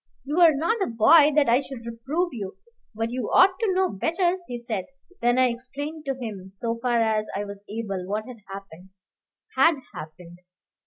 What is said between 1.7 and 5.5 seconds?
reprove you; but you ought to know better," he said. Then I